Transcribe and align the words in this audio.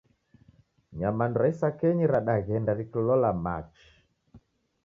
Nyamandu 0.97 1.37
ra 1.41 1.47
isakenyi 1.53 2.05
radaghenda 2.13 2.71
rikilola 2.79 3.29
machi 3.43 3.85